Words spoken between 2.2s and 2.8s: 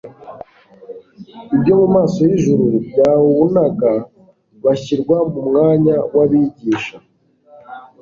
y'ijuru